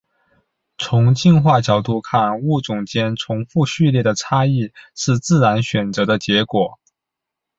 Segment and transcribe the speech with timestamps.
[0.79, 6.79] 从进化角度看物种间重复序列的差异是自然选择的结果。